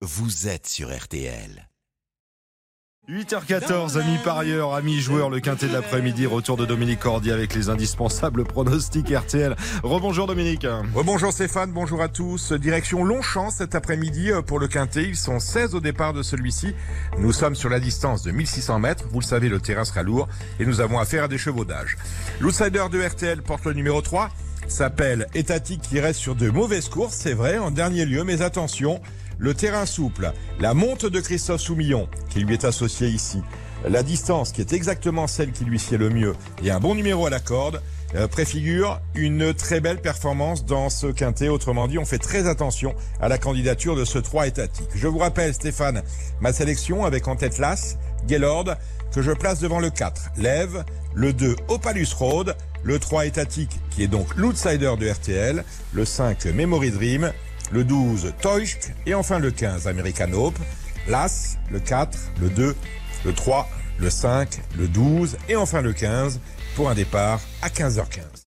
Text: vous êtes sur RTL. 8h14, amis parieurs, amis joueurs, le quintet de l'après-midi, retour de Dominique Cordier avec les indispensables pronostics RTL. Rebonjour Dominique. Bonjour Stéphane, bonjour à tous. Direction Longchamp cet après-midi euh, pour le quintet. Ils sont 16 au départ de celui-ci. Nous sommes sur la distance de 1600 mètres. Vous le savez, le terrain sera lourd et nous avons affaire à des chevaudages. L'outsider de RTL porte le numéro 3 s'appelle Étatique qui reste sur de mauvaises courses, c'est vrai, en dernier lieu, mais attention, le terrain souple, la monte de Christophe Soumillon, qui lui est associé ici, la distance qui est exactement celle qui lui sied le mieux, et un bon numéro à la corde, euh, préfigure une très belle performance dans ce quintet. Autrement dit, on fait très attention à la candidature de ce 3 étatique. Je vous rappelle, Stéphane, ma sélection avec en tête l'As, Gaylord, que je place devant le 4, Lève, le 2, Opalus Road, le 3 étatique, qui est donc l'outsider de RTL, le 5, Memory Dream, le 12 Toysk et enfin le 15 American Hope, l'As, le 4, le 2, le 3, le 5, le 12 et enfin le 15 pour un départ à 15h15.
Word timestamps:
vous 0.00 0.46
êtes 0.46 0.68
sur 0.68 0.96
RTL. 0.96 1.68
8h14, 3.08 3.98
amis 3.98 4.18
parieurs, 4.22 4.74
amis 4.74 5.00
joueurs, 5.00 5.28
le 5.28 5.40
quintet 5.40 5.66
de 5.66 5.72
l'après-midi, 5.72 6.24
retour 6.26 6.56
de 6.56 6.64
Dominique 6.64 7.00
Cordier 7.00 7.32
avec 7.32 7.52
les 7.54 7.68
indispensables 7.68 8.44
pronostics 8.44 9.10
RTL. 9.10 9.56
Rebonjour 9.82 10.28
Dominique. 10.28 10.66
Bonjour 10.92 11.32
Stéphane, 11.32 11.72
bonjour 11.72 12.00
à 12.00 12.08
tous. 12.08 12.52
Direction 12.52 13.02
Longchamp 13.02 13.50
cet 13.50 13.74
après-midi 13.74 14.30
euh, 14.30 14.40
pour 14.40 14.60
le 14.60 14.68
quintet. 14.68 15.02
Ils 15.02 15.16
sont 15.16 15.40
16 15.40 15.74
au 15.74 15.80
départ 15.80 16.12
de 16.12 16.22
celui-ci. 16.22 16.74
Nous 17.18 17.32
sommes 17.32 17.56
sur 17.56 17.70
la 17.70 17.80
distance 17.80 18.22
de 18.22 18.30
1600 18.30 18.78
mètres. 18.78 19.08
Vous 19.10 19.18
le 19.18 19.24
savez, 19.24 19.48
le 19.48 19.58
terrain 19.58 19.84
sera 19.84 20.04
lourd 20.04 20.28
et 20.60 20.66
nous 20.66 20.80
avons 20.80 21.00
affaire 21.00 21.24
à 21.24 21.28
des 21.28 21.38
chevaudages. 21.38 21.96
L'outsider 22.38 22.84
de 22.92 23.02
RTL 23.02 23.42
porte 23.42 23.64
le 23.64 23.72
numéro 23.72 24.00
3 24.00 24.30
s'appelle 24.68 25.26
Étatique 25.34 25.82
qui 25.82 25.98
reste 25.98 26.20
sur 26.20 26.34
de 26.34 26.50
mauvaises 26.50 26.88
courses, 26.88 27.14
c'est 27.14 27.32
vrai, 27.32 27.58
en 27.58 27.70
dernier 27.70 28.04
lieu, 28.04 28.22
mais 28.22 28.42
attention, 28.42 29.00
le 29.38 29.54
terrain 29.54 29.86
souple, 29.86 30.32
la 30.60 30.74
monte 30.74 31.06
de 31.06 31.20
Christophe 31.20 31.60
Soumillon, 31.60 32.08
qui 32.28 32.40
lui 32.40 32.54
est 32.54 32.64
associé 32.64 33.08
ici, 33.08 33.40
la 33.88 34.02
distance 34.02 34.52
qui 34.52 34.60
est 34.60 34.72
exactement 34.72 35.26
celle 35.26 35.52
qui 35.52 35.64
lui 35.64 35.78
sied 35.78 35.96
le 35.96 36.10
mieux, 36.10 36.34
et 36.62 36.70
un 36.70 36.80
bon 36.80 36.94
numéro 36.94 37.26
à 37.26 37.30
la 37.30 37.40
corde, 37.40 37.80
euh, 38.14 38.26
préfigure 38.26 39.00
une 39.14 39.52
très 39.52 39.80
belle 39.80 40.00
performance 40.00 40.64
dans 40.64 40.88
ce 40.88 41.08
quintet. 41.08 41.48
Autrement 41.48 41.88
dit, 41.88 41.98
on 41.98 42.06
fait 42.06 42.18
très 42.18 42.48
attention 42.48 42.94
à 43.20 43.28
la 43.28 43.36
candidature 43.36 43.96
de 43.96 44.04
ce 44.04 44.18
3 44.18 44.46
étatique. 44.46 44.88
Je 44.94 45.06
vous 45.06 45.18
rappelle, 45.18 45.52
Stéphane, 45.52 46.02
ma 46.40 46.52
sélection 46.52 47.04
avec 47.04 47.28
en 47.28 47.36
tête 47.36 47.58
l'As, 47.58 47.98
Gaylord, 48.26 48.76
que 49.12 49.20
je 49.22 49.32
place 49.32 49.60
devant 49.60 49.78
le 49.78 49.90
4, 49.90 50.30
Lève, 50.38 50.84
le 51.14 51.32
2, 51.32 51.54
Opalus 51.68 52.08
Road, 52.16 52.56
le 52.82 52.98
3 52.98 53.26
étatique, 53.26 53.78
qui 53.90 54.02
est 54.02 54.08
donc 54.08 54.34
l'outsider 54.36 54.94
de 54.98 55.10
RTL, 55.10 55.64
le 55.92 56.04
5, 56.04 56.46
Memory 56.46 56.90
Dream, 56.90 57.32
le 57.70 57.84
12 57.84 58.34
Toysk 58.40 58.92
et 59.06 59.14
enfin 59.14 59.38
le 59.38 59.50
15 59.50 59.86
American 59.86 60.32
Hope, 60.32 60.58
l'As, 61.06 61.58
le 61.70 61.80
4, 61.80 62.18
le 62.40 62.48
2, 62.50 62.76
le 63.24 63.32
3, 63.32 63.68
le 63.98 64.10
5, 64.10 64.60
le 64.76 64.88
12 64.88 65.36
et 65.48 65.56
enfin 65.56 65.82
le 65.82 65.92
15 65.92 66.40
pour 66.76 66.88
un 66.88 66.94
départ 66.94 67.40
à 67.62 67.68
15h15. 67.68 68.47